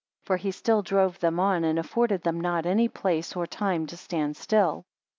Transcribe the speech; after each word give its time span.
For 0.23 0.37
he 0.37 0.49
still 0.49 0.81
drove 0.81 1.19
them 1.19 1.39
on, 1.39 1.63
and 1.63 1.77
afforded 1.77 2.23
them 2.23 2.41
not 2.41 2.65
any 2.65 2.87
place, 2.87 3.35
or 3.35 3.45
time, 3.45 3.85
to 3.85 3.95
stand 3.95 4.35
still. 4.35 4.83